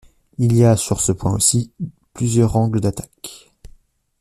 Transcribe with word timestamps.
Il 0.39 0.55
y 0.57 0.65
a, 0.65 0.77
sur 0.77 0.99
ce 0.99 1.11
point 1.11 1.31
aussi, 1.31 1.69
plusieurs 2.13 2.55
angles 2.55 2.81
d'attaque. 2.81 3.51